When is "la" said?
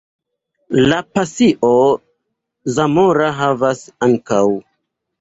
0.85-0.97